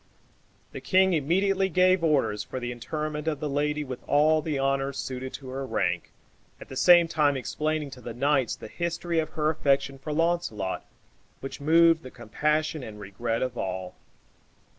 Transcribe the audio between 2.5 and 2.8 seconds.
the